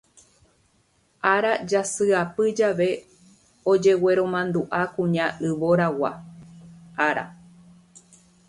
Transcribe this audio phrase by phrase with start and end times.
[1.33, 2.89] Ára jasyapy jave
[3.71, 6.11] ojegueromanduʼa Kuña Yvoragua
[7.07, 7.25] Ára.